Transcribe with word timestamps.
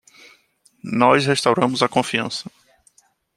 Nós 0.83 1.27
restauramos 1.27 1.83
a 1.83 1.87
confiança 1.87 2.49